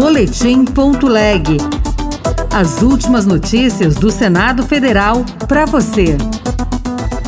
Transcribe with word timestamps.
Boletim.leg. 0.00 1.58
As 2.50 2.80
últimas 2.80 3.26
notícias 3.26 3.96
do 3.96 4.10
Senado 4.10 4.62
Federal 4.62 5.22
para 5.46 5.66
você. 5.66 6.16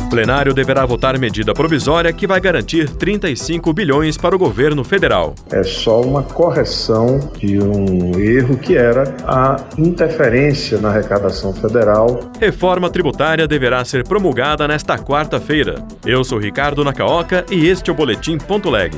O 0.07 0.09
plenário 0.09 0.55
deverá 0.55 0.83
votar 0.83 1.19
medida 1.19 1.53
provisória 1.53 2.11
que 2.11 2.25
vai 2.25 2.41
garantir 2.41 2.89
35 2.89 3.71
bilhões 3.71 4.17
para 4.17 4.35
o 4.35 4.39
governo 4.39 4.83
federal. 4.83 5.35
É 5.51 5.61
só 5.61 6.01
uma 6.01 6.23
correção 6.23 7.19
de 7.37 7.61
um 7.61 8.19
erro 8.19 8.57
que 8.57 8.75
era 8.75 9.17
a 9.23 9.57
interferência 9.77 10.79
na 10.79 10.89
arrecadação 10.89 11.53
federal. 11.53 12.21
Reforma 12.39 12.89
tributária 12.89 13.47
deverá 13.47 13.85
ser 13.85 14.03
promulgada 14.03 14.67
nesta 14.67 14.97
quarta-feira. 14.97 15.75
Eu 16.03 16.23
sou 16.23 16.39
Ricardo 16.39 16.83
Nacaoca 16.83 17.45
e 17.51 17.67
este 17.67 17.91
é 17.91 17.93
o 17.93 17.95
Boletim 17.95 18.39
Ponto 18.39 18.71
Leg 18.71 18.95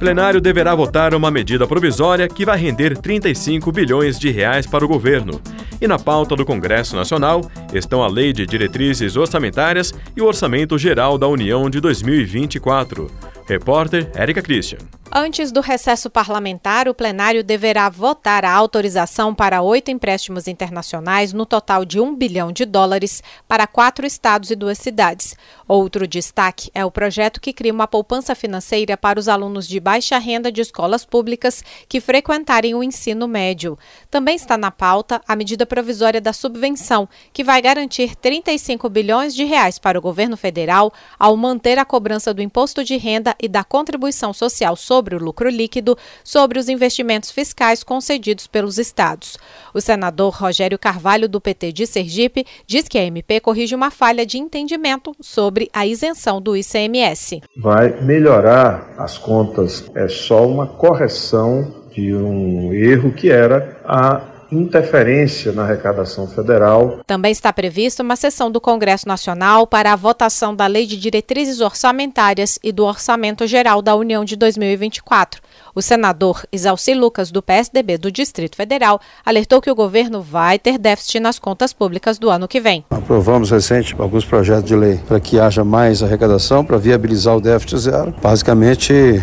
plenário 0.00 0.40
deverá 0.40 0.74
votar 0.74 1.14
uma 1.14 1.30
medida 1.30 1.66
provisória 1.66 2.26
que 2.26 2.46
vai 2.46 2.58
render 2.58 2.96
35 2.96 3.70
bilhões 3.70 4.18
de 4.18 4.30
reais 4.30 4.66
para 4.66 4.82
o 4.82 4.88
governo. 4.88 5.38
E 5.78 5.86
na 5.86 5.98
pauta 5.98 6.34
do 6.34 6.44
Congresso 6.44 6.96
Nacional 6.96 7.42
estão 7.74 8.02
a 8.02 8.08
Lei 8.08 8.32
de 8.32 8.46
Diretrizes 8.46 9.14
Orçamentárias 9.14 9.92
e 10.16 10.22
o 10.22 10.24
Orçamento 10.24 10.78
Geral 10.78 11.18
da 11.18 11.28
União 11.28 11.68
de 11.68 11.80
2024. 11.80 13.10
Repórter 13.50 14.08
Érica 14.14 14.40
Christian. 14.40 14.78
Antes 15.12 15.50
do 15.50 15.60
recesso 15.60 16.08
parlamentar, 16.08 16.86
o 16.86 16.94
plenário 16.94 17.42
deverá 17.42 17.88
votar 17.88 18.44
a 18.44 18.52
autorização 18.52 19.34
para 19.34 19.60
oito 19.60 19.90
empréstimos 19.90 20.46
internacionais 20.46 21.32
no 21.32 21.44
total 21.44 21.84
de 21.84 21.98
um 21.98 22.14
bilhão 22.14 22.52
de 22.52 22.64
dólares 22.64 23.20
para 23.48 23.66
quatro 23.66 24.06
estados 24.06 24.52
e 24.52 24.54
duas 24.54 24.78
cidades. 24.78 25.34
Outro 25.66 26.06
destaque 26.06 26.70
é 26.72 26.84
o 26.84 26.92
projeto 26.92 27.40
que 27.40 27.52
cria 27.52 27.72
uma 27.72 27.88
poupança 27.88 28.36
financeira 28.36 28.96
para 28.96 29.18
os 29.18 29.26
alunos 29.26 29.66
de 29.66 29.80
baixa 29.80 30.16
renda 30.16 30.52
de 30.52 30.60
escolas 30.60 31.04
públicas 31.04 31.64
que 31.88 32.00
frequentarem 32.00 32.76
o 32.76 32.84
ensino 32.84 33.26
médio. 33.26 33.76
Também 34.08 34.36
está 34.36 34.56
na 34.56 34.70
pauta 34.70 35.20
a 35.26 35.34
medida 35.34 35.66
provisória 35.66 36.20
da 36.20 36.32
subvenção, 36.32 37.08
que 37.32 37.42
vai 37.42 37.60
garantir 37.60 38.14
35 38.14 38.88
bilhões 38.88 39.34
de 39.34 39.42
reais 39.42 39.76
para 39.76 39.98
o 39.98 40.02
governo 40.02 40.36
federal 40.36 40.92
ao 41.18 41.36
manter 41.36 41.80
a 41.80 41.84
cobrança 41.84 42.32
do 42.32 42.40
imposto 42.40 42.84
de 42.84 42.96
renda 42.96 43.34
e 43.42 43.48
da 43.48 43.64
contribuição 43.64 44.32
social 44.32 44.76
sobre 44.76 45.14
o 45.14 45.18
lucro 45.18 45.48
líquido 45.48 45.96
sobre 46.22 46.58
os 46.58 46.68
investimentos 46.68 47.30
fiscais 47.30 47.82
concedidos 47.82 48.46
pelos 48.46 48.78
estados. 48.78 49.38
O 49.74 49.80
senador 49.80 50.34
Rogério 50.34 50.78
Carvalho, 50.78 51.28
do 51.28 51.40
PT 51.40 51.72
de 51.72 51.86
Sergipe, 51.86 52.46
diz 52.66 52.88
que 52.88 52.98
a 52.98 53.04
MP 53.04 53.40
corrige 53.40 53.74
uma 53.74 53.90
falha 53.90 54.26
de 54.26 54.38
entendimento 54.38 55.14
sobre 55.20 55.70
a 55.72 55.86
isenção 55.86 56.40
do 56.40 56.56
ICMS. 56.56 57.40
Vai 57.56 58.00
melhorar 58.02 58.94
as 58.98 59.18
contas, 59.18 59.90
é 59.94 60.08
só 60.08 60.46
uma 60.46 60.66
correção 60.66 61.80
de 61.92 62.14
um 62.14 62.72
erro 62.72 63.12
que 63.12 63.30
era 63.30 63.80
a 63.84 64.29
interferência 64.52 65.52
na 65.52 65.62
arrecadação 65.62 66.26
federal. 66.26 67.00
Também 67.06 67.32
está 67.32 67.52
prevista 67.52 68.02
uma 68.02 68.16
sessão 68.16 68.50
do 68.50 68.60
Congresso 68.60 69.06
Nacional 69.06 69.66
para 69.66 69.92
a 69.92 69.96
votação 69.96 70.54
da 70.54 70.66
Lei 70.66 70.86
de 70.86 70.96
Diretrizes 70.96 71.60
Orçamentárias 71.60 72.58
e 72.62 72.72
do 72.72 72.84
Orçamento 72.84 73.46
Geral 73.46 73.80
da 73.80 73.94
União 73.94 74.24
de 74.24 74.36
2024. 74.36 75.40
O 75.74 75.80
senador 75.80 76.42
Isalci 76.52 76.94
Lucas, 76.94 77.30
do 77.30 77.42
PSDB 77.42 77.96
do 77.96 78.10
Distrito 78.10 78.56
Federal, 78.56 79.00
alertou 79.24 79.60
que 79.60 79.70
o 79.70 79.74
governo 79.74 80.20
vai 80.20 80.58
ter 80.58 80.78
déficit 80.78 81.20
nas 81.20 81.38
contas 81.38 81.72
públicas 81.72 82.18
do 82.18 82.28
ano 82.28 82.48
que 82.48 82.60
vem. 82.60 82.84
Aprovamos 82.90 83.50
recente 83.50 83.94
alguns 83.98 84.24
projetos 84.24 84.64
de 84.64 84.74
lei 84.74 85.00
para 85.06 85.20
que 85.20 85.38
haja 85.38 85.64
mais 85.64 86.02
arrecadação, 86.02 86.64
para 86.64 86.76
viabilizar 86.76 87.36
o 87.36 87.40
déficit 87.40 87.78
zero. 87.78 88.14
Basicamente, 88.20 89.22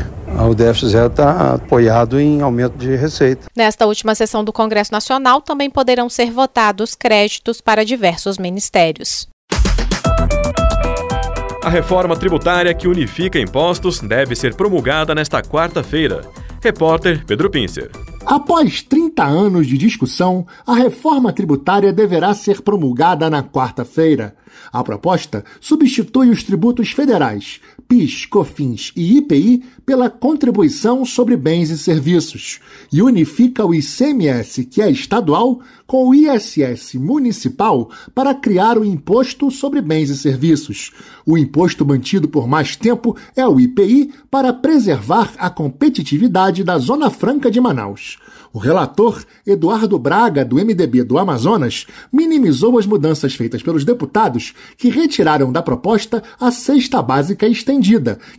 o 0.49 0.53
déficit 0.53 0.89
zero 0.89 1.07
está 1.07 1.55
apoiado 1.55 2.19
em 2.19 2.41
aumento 2.41 2.77
de 2.77 2.95
receita. 2.95 3.47
Nesta 3.55 3.85
última 3.85 4.15
sessão 4.15 4.43
do 4.43 4.53
Congresso 4.53 4.91
Nacional, 4.91 5.41
também 5.41 5.69
poderão 5.69 6.09
ser 6.09 6.31
votados 6.31 6.95
créditos 6.95 7.61
para 7.61 7.85
diversos 7.85 8.37
ministérios. 8.37 9.27
A 11.63 11.69
reforma 11.69 12.15
tributária 12.15 12.73
que 12.73 12.87
unifica 12.87 13.37
impostos 13.37 13.99
deve 13.99 14.35
ser 14.35 14.55
promulgada 14.55 15.13
nesta 15.13 15.41
quarta-feira. 15.41 16.21
Repórter 16.63 17.25
Pedro 17.25 17.49
Pincer. 17.49 17.91
Após 18.25 18.81
30 18.81 19.23
anos 19.23 19.67
de 19.67 19.77
discussão, 19.77 20.45
a 20.65 20.75
reforma 20.75 21.31
tributária 21.31 21.93
deverá 21.93 22.33
ser 22.33 22.61
promulgada 22.61 23.29
na 23.29 23.43
quarta-feira. 23.43 24.35
A 24.71 24.83
proposta 24.83 25.45
substitui 25.61 26.29
os 26.29 26.43
tributos 26.43 26.91
federais, 26.91 27.61
PIS, 27.87 28.25
COFINS 28.25 28.91
e 28.95 29.17
IPI 29.17 29.63
pela 29.85 30.09
contribuição 30.09 31.05
sobre 31.05 31.37
bens 31.37 31.69
e 31.69 31.77
serviços 31.77 32.59
e 32.91 33.01
unifica 33.01 33.65
o 33.65 33.73
ICMS, 33.73 34.65
que 34.65 34.81
é 34.81 34.91
estadual, 34.91 35.61
com 35.85 36.09
o 36.09 36.13
ISS 36.13 36.95
municipal 36.95 37.89
para 38.13 38.35
criar 38.35 38.77
o 38.77 38.83
Imposto 38.83 39.49
sobre 39.49 39.81
Bens 39.81 40.09
e 40.09 40.17
Serviços. 40.17 40.91
O 41.25 41.37
imposto 41.37 41.85
mantido 41.85 42.27
por 42.27 42.47
mais 42.47 42.75
tempo 42.75 43.15
é 43.35 43.47
o 43.47 43.59
IPI 43.59 44.11
para 44.29 44.51
preservar 44.51 45.33
a 45.37 45.49
competitividade 45.49 46.63
da 46.63 46.77
Zona 46.77 47.09
Franca 47.09 47.49
de 47.49 47.61
Manaus. 47.61 48.17
O 48.53 48.59
relator, 48.59 49.23
Eduardo 49.45 49.99
Braga, 49.99 50.43
do 50.43 50.55
MDB 50.55 51.03
do 51.03 51.17
Amazonas, 51.17 51.85
minimizou 52.11 52.79
as 52.79 52.85
mudanças 52.85 53.35
feitas 53.35 53.61
pelos 53.61 53.85
deputados 53.85 54.53
que 54.77 54.89
retiraram 54.89 55.51
da 55.51 55.61
proposta 55.61 56.23
a 56.39 56.49
cesta 56.49 57.01
básica 57.01 57.47
estendida, 57.47 57.76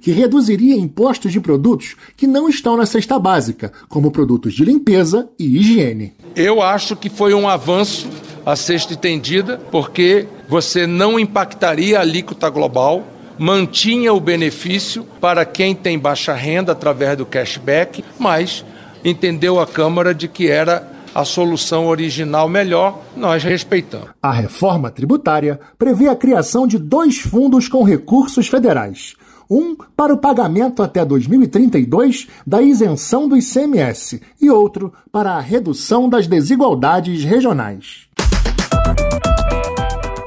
que 0.00 0.10
reduziria 0.10 0.76
impostos 0.76 1.32
de 1.32 1.40
produtos 1.40 1.96
que 2.16 2.26
não 2.26 2.48
estão 2.48 2.76
na 2.76 2.86
cesta 2.86 3.18
básica, 3.18 3.72
como 3.88 4.10
produtos 4.10 4.54
de 4.54 4.64
limpeza 4.64 5.28
e 5.38 5.58
higiene. 5.58 6.14
Eu 6.34 6.62
acho 6.62 6.96
que 6.96 7.08
foi 7.08 7.34
um 7.34 7.48
avanço 7.48 8.08
a 8.44 8.56
cesta 8.56 8.94
estendida, 8.94 9.60
porque 9.70 10.26
você 10.48 10.86
não 10.86 11.20
impactaria 11.20 11.98
a 11.98 12.02
alíquota 12.02 12.48
global, 12.48 13.06
mantinha 13.38 14.12
o 14.12 14.20
benefício 14.20 15.04
para 15.20 15.44
quem 15.44 15.74
tem 15.74 15.98
baixa 15.98 16.32
renda 16.32 16.72
através 16.72 17.16
do 17.16 17.26
cashback, 17.26 18.02
mas 18.18 18.64
entendeu 19.04 19.60
a 19.60 19.66
Câmara 19.66 20.14
de 20.14 20.28
que 20.28 20.48
era 20.48 20.98
a 21.14 21.24
solução 21.24 21.86
original 21.88 22.48
melhor, 22.48 23.02
nós 23.16 23.42
respeitamos. 23.42 24.08
A 24.22 24.32
reforma 24.32 24.90
tributária 24.90 25.58
prevê 25.78 26.08
a 26.08 26.16
criação 26.16 26.66
de 26.66 26.78
dois 26.78 27.18
fundos 27.18 27.68
com 27.68 27.82
recursos 27.82 28.46
federais. 28.46 29.14
Um 29.50 29.74
para 29.96 30.12
o 30.12 30.18
pagamento 30.18 30.82
até 30.82 31.04
2032 31.04 32.28
da 32.46 32.60
isenção 32.60 33.28
do 33.28 33.36
ICMS 33.36 34.20
e 34.40 34.50
outro 34.50 34.92
para 35.10 35.32
a 35.32 35.40
redução 35.40 36.08
das 36.08 36.26
desigualdades 36.26 37.24
regionais. 37.24 38.08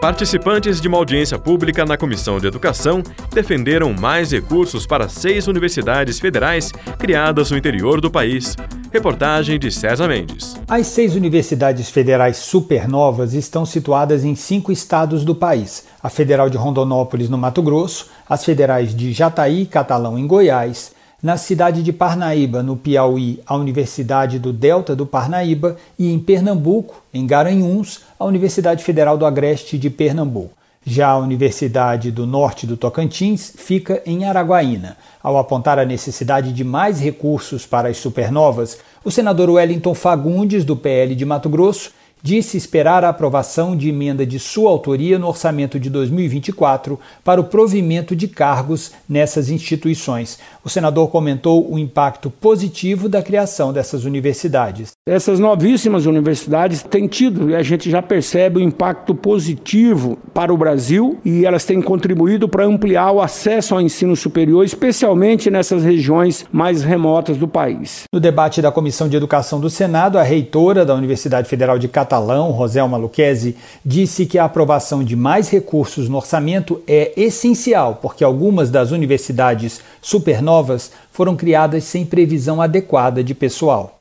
Participantes 0.02 0.82
de 0.82 0.88
uma 0.88 0.98
audiência 0.98 1.38
pública 1.38 1.86
na 1.86 1.96
Comissão 1.96 2.40
de 2.40 2.48
Educação 2.48 3.04
defenderam 3.32 3.94
mais 3.94 4.32
recursos 4.32 4.88
para 4.88 5.08
seis 5.08 5.48
universidades 5.48 6.20
federais 6.20 6.72
criadas 6.98 7.52
no 7.52 7.58
interior 7.58 8.02
do 8.02 8.10
país. 8.10 8.56
Reportagem 8.94 9.58
de 9.58 9.72
César 9.72 10.06
Mendes. 10.06 10.58
As 10.68 10.88
seis 10.88 11.16
universidades 11.16 11.90
federais 11.90 12.36
supernovas 12.36 13.34
estão 13.34 13.66
situadas 13.66 14.26
em 14.26 14.36
cinco 14.36 14.70
estados 14.70 15.24
do 15.24 15.34
país: 15.34 15.86
a 16.04 16.10
Federal 16.10 16.50
de 16.50 16.58
Rondonópolis, 16.58 17.30
no 17.30 17.38
Mato 17.38 17.62
Grosso, 17.62 18.08
as 18.28 18.44
federais 18.44 18.94
de 18.94 19.14
Jataí 19.14 19.62
e 19.62 19.66
Catalão, 19.66 20.20
em 20.20 20.28
Goiás, 20.28 20.92
na 21.24 21.38
cidade 21.38 21.84
de 21.84 21.94
Parnaíba, 21.94 22.62
no 22.62 22.76
Piauí, 22.76 23.40
a 23.46 23.56
Universidade 23.56 24.38
do 24.38 24.52
Delta 24.52 24.94
do 24.94 25.06
Parnaíba 25.06 25.78
e 25.98 26.12
em 26.12 26.20
Pernambuco, 26.20 27.02
em 27.14 27.26
Garanhuns, 27.26 28.02
a 28.20 28.26
Universidade 28.26 28.84
Federal 28.84 29.18
do 29.18 29.26
Agreste 29.26 29.78
de 29.78 29.90
Pernambuco. 29.90 30.61
Já 30.84 31.10
a 31.10 31.18
Universidade 31.20 32.10
do 32.10 32.26
Norte 32.26 32.66
do 32.66 32.76
Tocantins 32.76 33.54
fica 33.56 34.02
em 34.04 34.26
Araguaína. 34.26 34.98
Ao 35.22 35.38
apontar 35.38 35.78
a 35.78 35.86
necessidade 35.86 36.52
de 36.52 36.64
mais 36.64 37.00
recursos 37.00 37.68
para 37.68 37.90
as 37.90 37.98
supernovas, 37.98 38.80
o 39.06 39.12
senador 39.12 39.48
Wellington 39.48 39.94
Fagundes, 39.94 40.66
do 40.66 40.76
PL 40.76 41.14
de 41.14 41.24
Mato 41.24 41.50
Grosso, 41.50 41.92
disse 42.24 42.58
esperar 42.58 43.04
a 43.04 43.10
aprovação 43.10 43.76
de 43.76 43.90
emenda 43.90 44.26
de 44.26 44.40
sua 44.40 44.70
autoria 44.70 45.18
no 45.18 45.28
orçamento 45.28 45.80
de 45.80 45.90
2024 45.90 47.00
para 47.24 47.42
o 47.42 47.46
provimento 47.46 48.16
de 48.16 48.28
cargos 48.28 48.92
nessas 49.08 49.50
instituições. 49.50 50.40
O 50.64 50.70
senador 50.70 51.10
comentou 51.10 51.72
o 51.72 51.80
impacto 51.80 52.30
positivo 52.30 53.10
da 53.10 53.22
criação 53.22 53.74
dessas 53.74 54.04
universidades. 54.04 54.92
Essas 55.12 55.42
novíssimas 55.42 56.06
universidades 56.06 56.84
têm 56.84 57.06
tido, 57.06 57.50
e 57.50 57.56
a 57.56 57.62
gente 57.62 57.92
já 57.92 58.02
percebe 58.02 58.60
o 58.60 58.64
impacto 58.64 59.14
positivo 59.14 60.18
para 60.34 60.54
o 60.54 60.58
Brasil 60.58 61.20
e 61.26 61.46
elas 61.46 61.66
têm 61.66 61.82
contribuído 61.82 62.48
para 62.48 62.64
ampliar 62.64 63.12
o 63.12 63.20
acesso 63.20 63.76
ao 63.76 63.82
ensino 63.82 64.16
superior, 64.16 64.64
especialmente 64.64 65.52
nessas 65.52 65.84
regiões 65.84 66.46
mais 66.50 66.82
remotas 66.82 67.36
do 67.36 67.46
país. 67.46 68.04
No 68.14 68.22
debate 68.22 68.62
da 68.62 68.72
Comissão 68.72 69.10
de 69.10 69.18
Educação 69.18 69.60
do 69.60 69.70
Senado, 69.70 70.18
a 70.18 70.24
reitora 70.24 70.86
da 70.86 70.96
Universidade 70.96 71.50
Federal 71.50 71.78
de 71.78 71.90
Catalão, 71.90 72.52
Roselma 72.52 72.96
Luquezzi, 72.96 73.58
disse 73.86 74.26
que 74.26 74.40
a 74.40 74.46
aprovação 74.46 75.04
de 75.04 75.18
mais 75.18 75.50
recursos 75.50 76.08
no 76.08 76.16
orçamento 76.16 76.82
é 76.88 77.12
essencial, 77.18 78.00
porque 78.02 78.24
algumas 78.24 78.70
das 78.70 78.92
universidades 78.92 79.82
supernovas 80.02 80.90
foram 81.12 81.36
criadas 81.36 81.84
sem 81.84 82.06
previsão 82.06 82.62
adequada 82.62 83.22
de 83.22 83.36
pessoal. 83.36 84.01